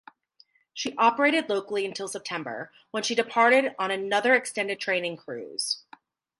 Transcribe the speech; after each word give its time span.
She 0.73 0.95
operated 0.97 1.47
locally 1.47 1.85
until 1.85 2.07
September, 2.07 2.71
when 2.89 3.03
she 3.03 3.13
departed 3.13 3.75
on 3.77 3.91
another 3.91 4.33
extended 4.33 4.79
training 4.79 5.17
cruise. 5.17 5.83